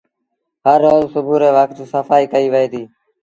[0.65, 2.87] هر روز سُوڀو ري وکت سڦآئيٚ ڪئيٚ وئي ديٚ۔